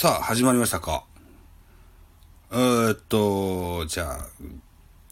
[0.00, 1.02] さあ、始まりましたか。
[2.52, 4.28] えー、っと、じゃあ、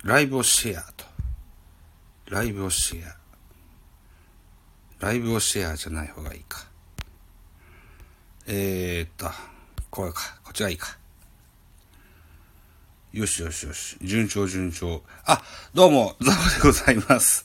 [0.04, 1.04] ライブをシェアと。
[2.30, 3.16] ライブをシェア。
[5.00, 6.68] ライブをシェアじゃない方がいいか。
[8.46, 9.28] えー、っと、
[9.90, 10.38] これか。
[10.44, 10.96] こっちがいいか。
[13.12, 13.96] よしよしよし。
[14.02, 15.02] 順調順調。
[15.24, 15.42] あ、
[15.74, 17.44] どうも、ザボでございます。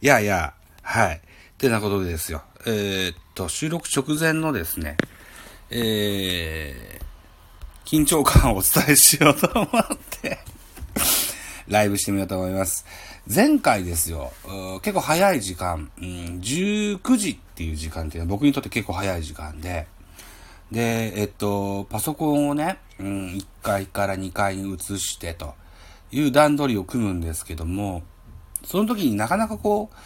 [0.00, 1.16] いやいや、はい。
[1.16, 1.20] っ
[1.58, 2.42] てなことでですよ。
[2.64, 4.96] えー、っと、収録直前のですね、
[5.74, 9.68] えー、緊張感をお伝えしようと思っ
[10.20, 10.38] て
[11.66, 12.84] ライブしてみようと思います。
[13.32, 14.32] 前回ですよ、
[14.82, 16.04] 結構早い時間、うん、
[16.42, 19.86] 19時っていう時間っていうのは僕にとって結構早い時間で、
[20.70, 25.54] で、えっと、パソコンをね、うん、1階から2階に移してと
[26.10, 28.02] いう段取りを組むんですけども、
[28.64, 29.96] その時になかなかこう、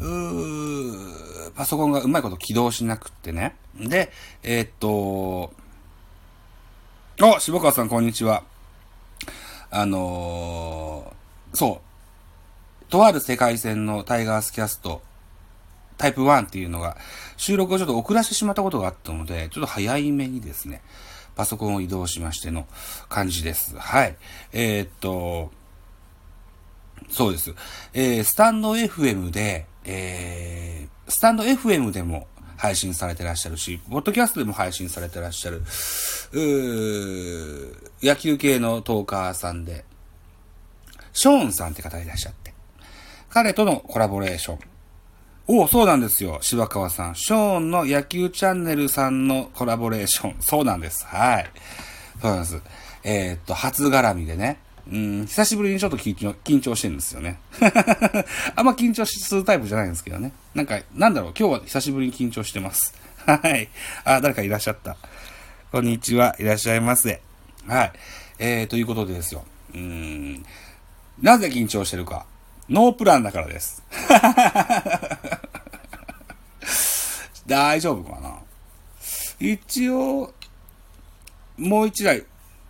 [0.00, 3.56] うパソコンがうまいこと起動しなくってね。
[3.78, 5.52] で、えー、っと、
[7.20, 8.44] あ、渋川さんこんにちは。
[9.70, 11.80] あのー、そ
[12.86, 12.90] う。
[12.90, 15.02] とある世界線のタイガースキャスト、
[15.96, 16.96] タイプ1っていうのが、
[17.36, 20.82] 収録をちょっと遅らせてしまったことがあったので、ちょっと早いめにですね、
[21.34, 22.66] パソコンを移動しましての
[23.08, 23.76] 感じです。
[23.76, 24.16] はい。
[24.52, 25.50] えー、っと、
[27.10, 27.54] そうです。
[27.94, 32.26] えー、スタンド FM で、えー、スタンド FM でも
[32.56, 39.84] 配信されてらっしゃるし、ポッドキャストでも配信されてらっしゃる、うー野球系のトーカーさんで、
[41.12, 42.52] ショーンさんって方がいらっしゃって、
[43.30, 44.58] 彼とのコラボレーション。
[45.50, 46.38] おそうなんですよ。
[46.42, 47.14] 柴川さん。
[47.14, 50.36] ショーンの野球チャンネルさんのコラボレーション。
[50.40, 51.06] そうなんです。
[51.06, 51.50] はい。
[52.20, 52.62] そうなんです。
[53.02, 54.58] えー、っと、初絡みでね。
[54.90, 57.38] うん、久しぶりにちょっと緊張、緊張してるんですよね。
[58.56, 60.32] あんま緊張するタイプじゃないんですけどね。
[60.54, 62.94] なんか、なんだろう、今日は久しぶりに緊張してます。
[63.26, 63.68] はい。
[64.04, 64.96] あ、誰かいらっしゃった。
[65.70, 67.20] こんにちは、いらっしゃいませ。
[67.66, 67.92] はい。
[68.38, 69.44] えー、ということでですよ。
[69.74, 70.46] うん、
[71.20, 72.24] なぜ緊張してるか。
[72.70, 73.82] ノープランだからです。
[77.46, 78.36] 大丈夫かな
[79.38, 80.32] 一応、
[81.58, 82.24] もう一台、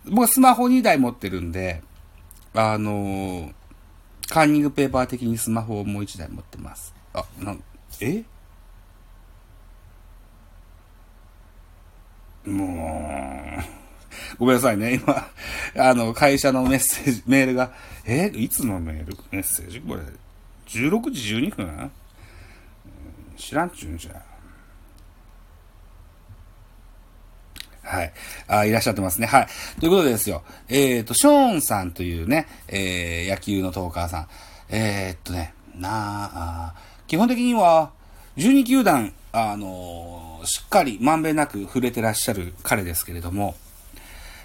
[0.05, 1.81] 僕はスマホ2台持ってるんで、
[2.53, 3.53] あのー、
[4.29, 6.93] カーニングペーパー的にスマホをもう一台持ってます。
[7.13, 7.63] あ、なん、
[8.01, 8.23] え？
[12.45, 14.95] もう、ごめんなさいね。
[14.95, 15.29] 今、
[15.77, 17.71] あの、会社のメッセージ、メールが、
[18.05, 18.27] え？
[18.27, 19.17] いつのメール？
[19.31, 19.81] メッセージ？
[19.81, 20.01] これ、
[20.67, 21.91] 16時12分？
[23.37, 24.28] 知らんちゅうんじゃ。
[27.89, 28.13] はい。
[28.47, 29.25] あ、いらっしゃってますね。
[29.27, 29.47] はい。
[29.79, 30.43] ということでですよ。
[30.67, 34.27] えっ、ー、と、ショーンさんというね、えー、野球のトーカーさん。
[34.69, 36.73] えー、っとね、なあ、
[37.07, 37.91] 基本的には、
[38.37, 43.55] 12球団、あのー、しっかりまんべんなく触れてらっしゃる彼ですけれども、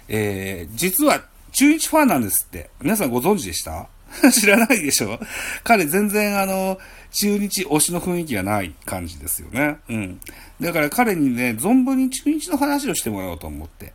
[0.07, 2.69] えー、実は中日ファンなんですって。
[2.81, 3.87] 皆さんご存知でした？
[4.31, 5.19] 知らないでしょ？
[5.63, 6.77] 彼全然あの、
[7.15, 9.79] 中日推しの雰囲気がない感じですよね。
[9.89, 10.19] うん。
[10.59, 13.93] だから彼にね、存分に中日の話をしてもらおうと思って。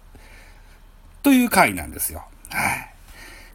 [1.22, 2.24] という回なんですよ。
[2.48, 2.78] はい。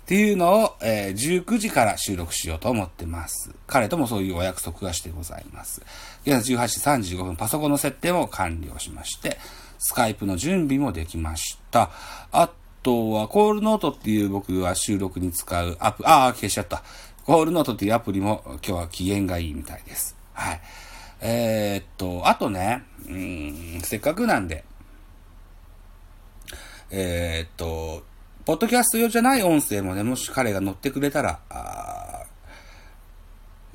[0.06, 3.50] っていうのを、えー、19時から収録しようと思ってます。
[3.66, 5.82] 彼ともそういうお約束がしてございます。
[6.28, 9.40] 現在18時35分、パソコンの設定も完了しまして、
[9.80, 11.90] スカイプの準備もできました。
[12.32, 12.52] あ
[12.84, 16.84] とは、コールノートっていう僕は収録に使うアプ、ああ、消しちゃった。
[17.26, 20.16] コールノートっていうアプリも今日は機嫌がいいみたいです。
[20.34, 20.62] はい。
[21.22, 24.64] えー、っと、あとね、うん、せっかくなんで、
[26.92, 28.04] えー、っと、
[28.46, 32.26] ポッドキャスト用じゃない音声もね、もし彼が乗ってくれたら、あ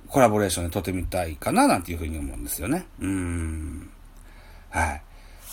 [0.06, 2.86] コラボレーションで撮ってみたいかな、なんていうふうに思うんですよね。
[3.00, 3.90] うん。
[4.68, 5.02] はい。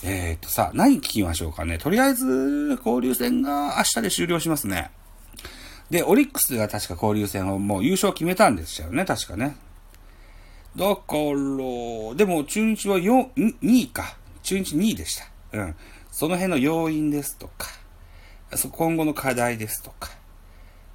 [0.03, 1.79] えー、っとさ、何聞きましょうかね。
[1.79, 4.91] とりあえず、交流戦が明日で終了しますね。
[5.89, 9.55] で、オリックスが確か交流戦をもう優勝決めたんですよね、確かね。
[10.75, 14.17] だから、でも中日は4、2位か。
[14.43, 15.25] 中日2位でした。
[15.53, 15.75] うん。
[16.11, 17.67] その辺の要因ですとか、
[18.55, 20.11] そ今後の課題ですとか、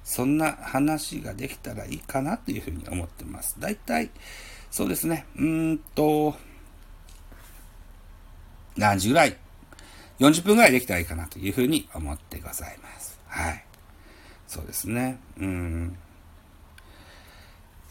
[0.03, 3.55] そんな話ができたらいいかなというふうに思ってます。
[3.59, 4.11] 大体、
[4.71, 6.35] そうですね、うーんと、
[8.75, 9.37] 何時ぐらい
[10.19, 13.19] ?40 分ぐらいできたらいいかなというふうに思ってございます。
[13.27, 13.65] はい。
[14.53, 15.19] そうですね。
[15.39, 15.97] うん。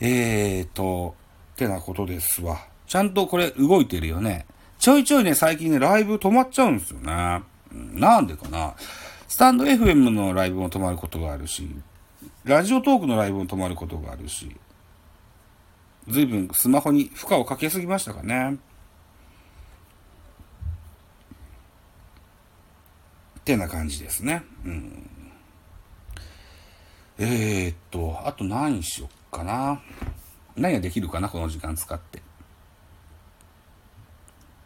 [0.01, 1.17] えーと、
[1.55, 2.69] ってなことですわ。
[2.87, 4.47] ちゃんとこれ動いてるよね。
[4.79, 7.43] ちょいちょいね、最近ね、ライブ止まっちゃうんですよね。
[7.73, 8.75] なんでかな。
[9.27, 11.69] スタンド FM のライブも止まることがあるし、
[12.45, 14.55] ラジオトークのライブも止まることがあるし、
[16.07, 18.59] ずいぶんスマホに負荷をかけすぎましたかね。
[23.45, 24.45] てな感じですね。
[24.65, 25.22] うん。
[27.19, 29.81] えー、っと、あと何しよっかな。
[30.57, 32.23] 何ができるかな、この時間使って。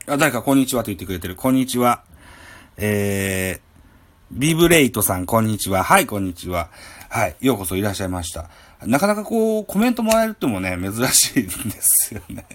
[0.06, 1.36] あ、誰かこんにちはと言ってくれてる。
[1.36, 2.02] こんにちは。
[2.76, 3.60] えー、
[4.30, 5.82] ビブレイトさん、こんにちは。
[5.82, 6.68] はい、こんにちは。
[7.08, 8.50] はい、ようこそいらっしゃいました。
[8.82, 12.46] なかなかこう、コメントもらえるってもね、珍しいんですよね。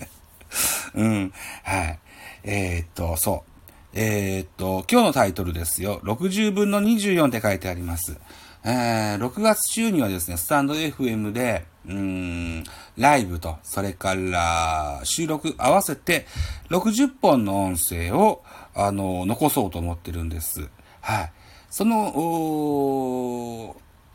[0.96, 1.34] うん。
[1.64, 2.00] はい。
[2.44, 3.52] えー、っと、そう。
[3.94, 6.00] えー、っと、今日のタイトルですよ。
[6.04, 8.18] 60分の24って書いてあります。
[8.64, 12.64] えー、6月中にはですね、スタンド FM で、うん、
[12.98, 16.28] ライブと、それから収録合わせて
[16.70, 18.44] 60本の音声を、
[18.76, 20.70] あの、残そうと思ってるんです。
[21.02, 21.32] はい。
[21.70, 22.12] その、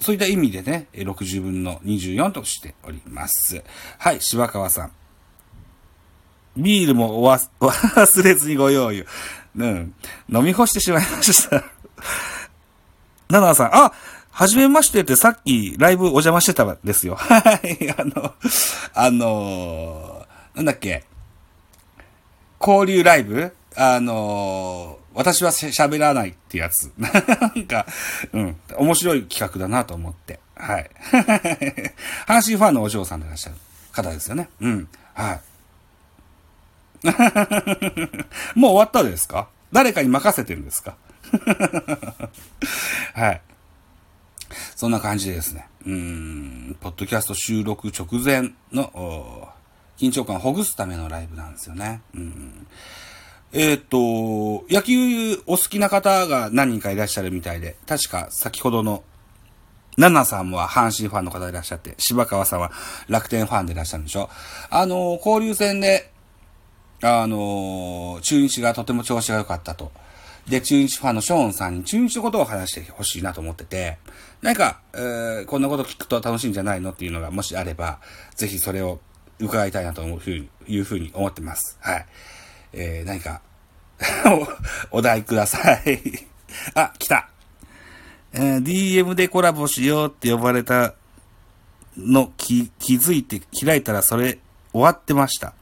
[0.00, 3.64] そういった意味でね、60分の24としております。
[3.99, 4.92] はい、柴川さん。
[6.56, 7.22] ビールも
[7.60, 9.04] 忘れずにご用意。
[9.56, 9.94] うん。
[10.28, 11.64] 飲み干してしまいました。
[13.28, 13.92] ナナさん、あ
[14.38, 17.14] はじめましてってさっきライブお邪魔してたんですよ。
[17.18, 17.90] はい。
[17.98, 18.34] あの、
[18.92, 21.04] あのー、なんだっけ。
[22.60, 23.56] 交流ライブ？
[23.76, 26.92] あのー、私は喋らないってやつ。
[26.98, 27.86] なんか、
[28.34, 30.38] うん、面白い企画だなと思って。
[30.54, 30.90] はい。
[32.28, 33.56] 阪神ファンのお嬢さんでいらっしゃる
[33.90, 34.50] 方ですよね。
[34.60, 34.86] うん。
[35.14, 35.40] はい。
[38.54, 39.48] もう終わったですか？
[39.72, 40.96] 誰かに任せてるんですか？
[43.14, 43.40] はい。
[44.74, 45.68] そんな感じでですね。
[45.86, 49.52] うん、ポッドキャスト収録直前の、
[49.98, 52.02] 緊張感をほぐすためのライブなんですよね。
[52.14, 52.66] うん、
[53.52, 59.02] えー、っと、野球お好きな方が何人かいらっしゃるみたいで、確か先ほどの
[59.96, 62.72] ナナさんは阪神ファンの方いらっしゃって、柴川さんは
[63.08, 64.28] 楽天ファンでいらっしゃるんでしょ
[64.70, 66.10] あの、交流戦で
[67.02, 69.92] あの、中日がとても調子が良かったと。
[70.48, 73.98] で、中日ファンのショーンさんに中日のことを話してほしいなと思ってて、
[74.43, 77.98] 何か、えー、こんなこと聞くと楽しいんじゃないのっていうのがもしあれば、
[78.34, 79.00] ぜひそれを
[79.40, 81.78] 伺いたいなと思うふうに、いうふうに思ってます。
[81.81, 82.06] はい。
[82.72, 83.40] えー、何か
[84.90, 86.26] お、 お題ください
[86.75, 87.28] あ、来た。
[88.32, 90.94] えー、DM でコラボしようって呼ばれた
[91.96, 94.38] の気、気づいて開いたらそれ
[94.72, 95.54] 終わってました。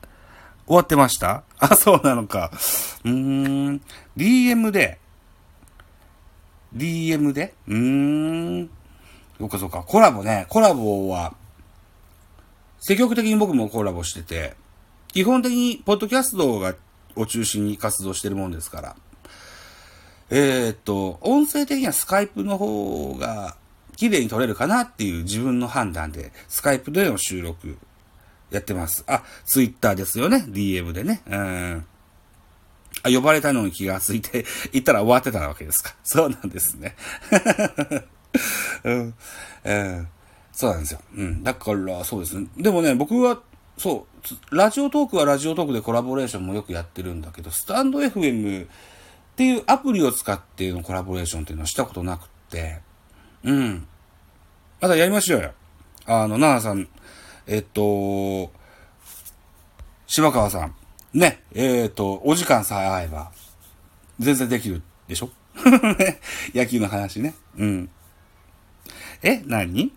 [0.66, 1.44] 終わってました？
[1.58, 2.50] あ、そうなのか。
[3.04, 3.80] うーん。
[4.16, 4.98] DM で、
[6.74, 7.54] DM で？
[7.68, 7.76] うー
[8.62, 8.70] ん。
[9.38, 9.82] そうかそうか。
[9.82, 10.46] コラボね。
[10.48, 11.34] コラボは、
[12.80, 14.54] 積極的に僕もコラボしてて、
[15.08, 16.74] 基本的に、ポッドキャストが、
[17.16, 18.96] を中心に活動してるもんですから。
[20.30, 23.56] えー、っと、音声的にはスカイプの方が、
[23.96, 27.78] 綺麗に撮れるかなっていう自分の判断で、スカイプでの収録
[28.54, 29.04] やってます。
[29.06, 30.44] あ、ツイッターですよね。
[30.48, 31.22] DM でね。
[31.26, 31.86] うん。
[33.02, 35.94] あ、呼ばれたのに気がついて、 行ったら終わってたわけですか。
[36.04, 36.94] そうなんですね。
[38.84, 39.14] うん。
[39.64, 40.06] えー、
[40.52, 41.00] そうなんですよ。
[41.16, 41.42] うん。
[41.42, 42.46] だから、そうですね。
[42.56, 43.40] でもね、僕は、
[43.76, 44.06] そ
[44.52, 48.68] う、ラジオトークはラジオトークでコラボレーションもよくやってるんだけど、スタンド FM っ
[49.36, 52.80] ていうアプリを使ってのコラボレーションっていうのはしたことなくって、
[53.42, 53.86] うん。
[54.80, 55.52] まだやりましょうよ。
[56.06, 56.88] あの、ナナさん、
[57.46, 58.50] えっと、
[60.06, 60.74] 柴川さん、
[61.12, 63.30] ね、えっと、お時間さえ合えば、
[64.18, 65.30] 全然できるでしょ？
[66.54, 67.34] 野球の話ね。
[67.56, 67.90] うん。
[69.22, 69.92] え何？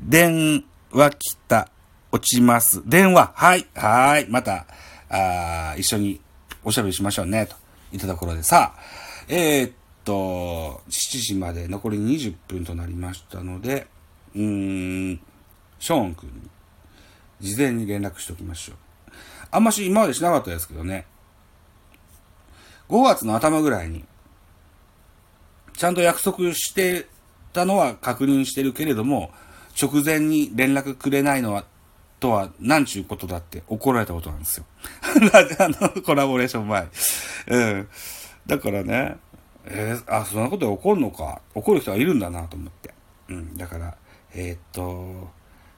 [0.00, 1.68] 電話来た。
[2.10, 2.82] 落ちます。
[2.86, 3.32] 電話。
[3.34, 3.66] はい。
[3.74, 4.26] はい。
[4.28, 4.66] また、
[5.10, 6.20] あ一緒に
[6.64, 7.46] おしゃべりしましょうね。
[7.46, 7.56] と
[7.92, 8.80] 言ったところでさあ、
[9.28, 9.72] えー、っ
[10.04, 13.86] と、7時まで残り20分となりましたので、
[14.34, 15.20] うーん、
[15.78, 16.50] ショーン君に、
[17.40, 18.76] 事前に連絡しておきましょう。
[19.50, 21.06] あんまし今までしなかったですけどね。
[22.88, 24.04] 5月の頭ぐらいに、
[25.76, 27.06] ちゃんと約束して
[27.52, 29.30] たのは確認してるけれども、
[29.80, 31.64] 直前に連絡くれないのは、
[32.18, 34.64] とは、なんちゅうことだって怒られたことなんですよ。
[35.60, 36.88] あの、コラボレーション前。
[37.46, 37.88] うん。
[38.46, 39.16] だからね、
[39.66, 41.40] えー、あ、そんなことで怒るのか。
[41.54, 42.92] 怒る人がいるんだなと思って。
[43.28, 43.56] うん。
[43.56, 43.96] だから、
[44.34, 45.30] えー、っと、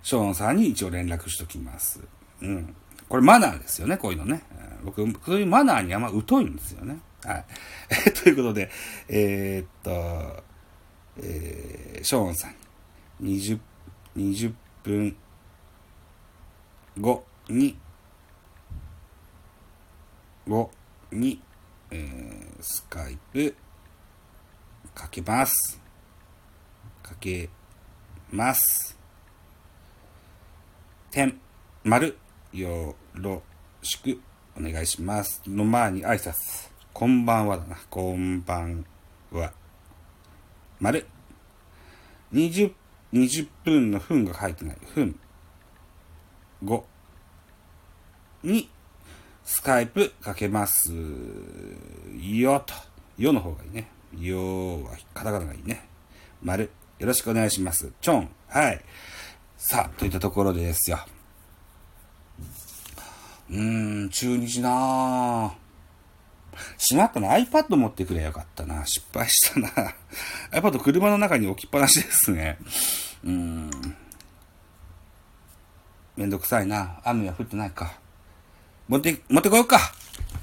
[0.03, 2.01] ショーンさんに一応連絡しときます。
[2.41, 2.75] うん。
[3.09, 4.43] これマナーですよね、こういうのね。
[4.85, 6.99] 僕、そういうマナーにあんま疎いんですよね。
[7.25, 7.45] はい。
[8.23, 8.71] ということで、
[9.09, 10.45] えー、っと、
[11.19, 12.55] えー、ショーンさん
[13.21, 13.61] に20、
[14.17, 15.17] 20分
[16.99, 17.77] 後に、
[20.47, 20.71] 後
[21.13, 21.43] に、
[21.91, 23.55] えー、スカイプ
[24.95, 25.81] かけます。
[27.03, 27.49] かけ
[28.31, 29.00] ます。
[31.11, 31.41] 点、
[31.83, 32.17] 丸、
[32.53, 33.43] よろ
[33.83, 34.21] しく
[34.57, 35.43] お願いします。
[35.45, 36.71] の前に挨拶。
[36.93, 37.77] こんばんはだな。
[37.91, 38.87] こんばん
[39.33, 39.53] は、
[40.79, 41.05] 丸。
[42.33, 42.73] 20、
[43.13, 44.77] 20分の分が書いてない。
[44.95, 45.19] 分。
[46.63, 46.83] 5。
[48.45, 48.71] に、
[49.45, 50.93] スカイプかけます
[52.21, 52.73] よと。
[53.19, 53.91] よの方がいいね。
[54.17, 55.89] よはカタカナがいいね。
[56.41, 56.71] 丸。
[57.01, 57.91] よろしくお願いします。
[58.01, 58.31] ちょん。
[58.47, 58.81] はい。
[59.63, 60.99] さあ、といったところでですよ。
[63.51, 65.53] うーん、中日なぁ。
[66.79, 67.37] しまったな。
[67.37, 68.87] iPad 持ってくれよかったな。
[68.87, 69.69] 失敗したな。
[70.59, 72.57] iPad 車の中に置きっぱなしですね。
[73.23, 73.71] うーん。
[76.17, 76.99] めんどくさいな。
[77.05, 77.93] 雨は降ってないか。
[78.89, 79.93] 持って、持ってこようか。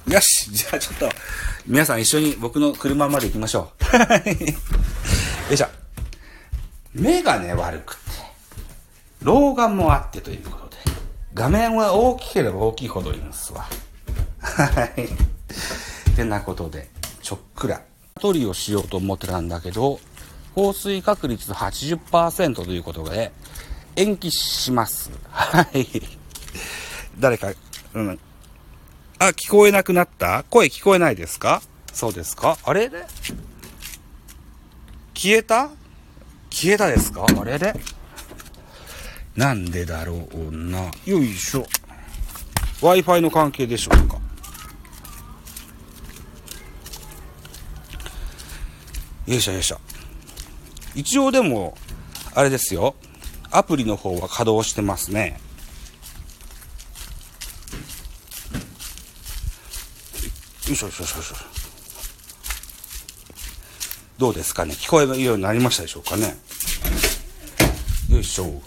[0.08, 0.54] よし。
[0.54, 1.10] じゃあちょっと、
[1.66, 4.30] 皆さん一緒に僕の車まで行きましょう。
[4.30, 5.68] よいしょ。
[6.94, 8.07] 目がね、悪くて。
[9.22, 10.78] 老眼もあってということで。
[11.34, 13.66] 画面は大きければ大きいほどいいんですわ。
[14.40, 15.04] はい。
[15.04, 16.90] ってなことで、
[17.22, 17.82] ちょっくら。
[18.20, 20.00] 取りをしようと思ってたんだけど、
[20.56, 23.32] 降水確率80%ということで、
[23.96, 25.12] 延期します。
[25.30, 25.88] はい。
[27.20, 27.52] 誰か、
[27.94, 28.20] うん、
[29.20, 30.44] あ、聞こえなくなった？
[30.50, 31.62] 声聞こえないですか？
[31.94, 32.58] そうですか？
[32.64, 33.06] あれで？
[35.14, 35.70] 消えた？
[36.50, 37.26] 消えたですか？
[37.28, 37.74] あれで？
[39.38, 40.92] なんでだろうな。
[41.06, 41.68] よいしょ。
[42.82, 44.20] Wi-Fi の関係でしょうか。
[49.28, 49.80] よいしょよいしょ。
[50.96, 51.78] 一応でも、
[52.34, 52.96] あれですよ。
[53.52, 55.40] アプリの方は稼働してますね。
[60.68, 61.36] よいしょよいしょよいしょ。
[64.18, 66.36] どうですかね聞こえるようになりましたでしょうかね
[68.10, 68.62] よいしょ。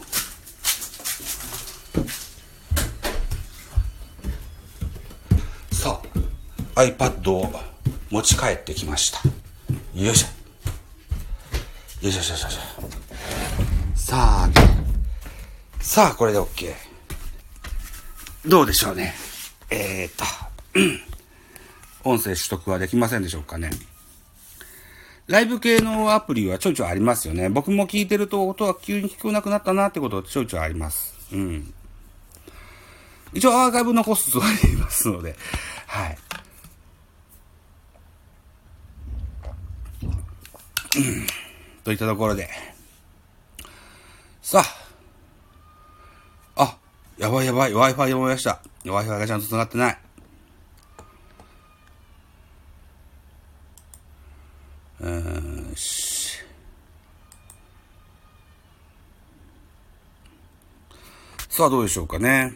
[5.73, 6.03] さあ、
[6.80, 7.52] iPad を
[8.10, 9.20] 持ち帰ってきました。
[9.94, 12.04] よいしょ。
[12.06, 12.49] よいしょよいしょしょ。
[13.94, 14.50] さあ、
[15.80, 16.72] さあ、これで OK。
[18.46, 19.12] どうでしょうね。
[19.68, 20.25] えー、っと、
[22.08, 23.70] 音声取得はできませんでしょうかね。
[25.26, 27.50] ライブ系のアプリはちょいちょいありますよね。
[27.50, 31.14] 僕も聞いてると音が急に聞こえなくなったなってことちょいちょいあります。
[31.30, 31.75] うん。
[33.34, 35.37] 一応アーカイブ残すつもりでいますので、
[35.87, 36.18] はい。
[40.02, 40.89] うん。
[41.85, 42.49] といったところで。
[44.42, 44.62] さ
[46.57, 46.62] あ。
[46.62, 46.78] あ、
[47.19, 47.73] やばいやばい。
[47.73, 48.61] Wi-Fi 思い出した。
[48.85, 49.99] Wi-Fi がちゃんと繋がってない。
[55.00, 56.38] うんし
[61.49, 62.52] さあどうでしょうかね。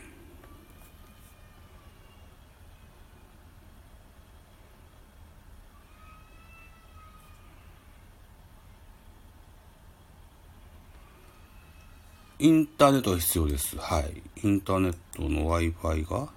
[12.44, 13.74] インターネットが必要です。
[13.78, 14.22] はい。
[14.42, 16.28] インターネットの Wi-Fi が？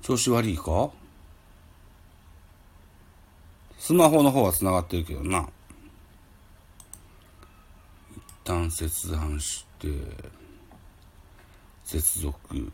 [0.00, 0.92] 調子悪いか？
[3.80, 5.48] スマホの方は繋がってるけどな。
[8.16, 9.88] 一旦切断して、
[11.82, 12.72] 接続。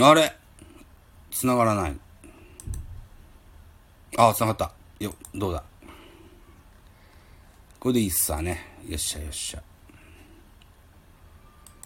[0.00, 0.36] あれ
[1.30, 1.96] 繋がらない。
[4.16, 4.72] あ、繋がった。
[4.98, 5.62] よ、どうだ
[7.78, 8.78] これでいいっすわね。
[8.88, 9.62] よっしゃよっしゃ。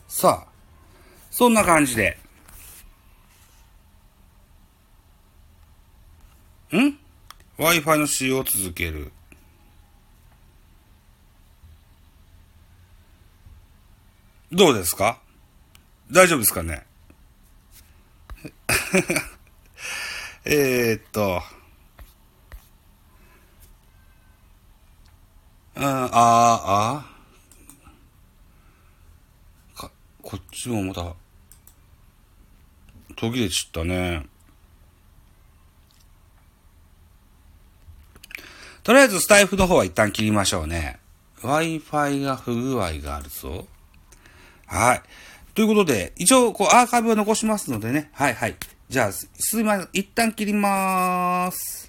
[0.07, 0.53] さあ、
[1.31, 2.19] そんな感じで。
[6.73, 6.99] ん
[7.59, 9.13] ?Wi-Fi の使用を続ける。
[14.51, 15.21] どうですか？
[16.11, 16.88] 大丈夫ですかね？
[20.45, 21.43] えっと、
[25.77, 27.07] ああ、あ
[29.77, 29.91] か、
[30.23, 31.15] こっちもまた、
[33.17, 34.27] 途切れちったね。
[38.83, 40.99] とりあえずスタイフの方は一旦切りましょうね。
[41.43, 43.67] Wi-Fi が不具合があるぞ。
[44.67, 45.03] はい。
[45.55, 48.11] ということで、一応、こう、アーカイブは残しますのでね。
[48.15, 48.57] はいはい。
[48.89, 49.29] じゃあ、す
[49.61, 49.89] いません。
[49.93, 51.88] 一旦切りまーす。